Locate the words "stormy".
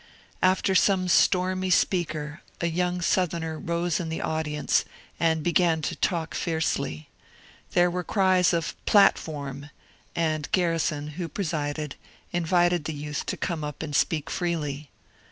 1.07-1.69